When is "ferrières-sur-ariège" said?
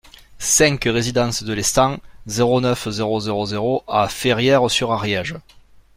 4.09-5.35